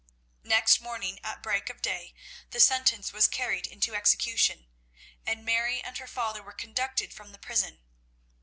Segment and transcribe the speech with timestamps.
[0.43, 2.15] Next morning at break of day
[2.49, 4.65] the sentence was carried into execution,
[5.27, 7.81] and Mary and her father were conducted from the prison.